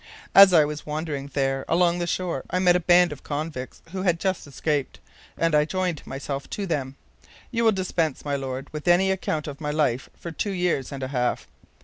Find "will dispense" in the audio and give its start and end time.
7.65-8.25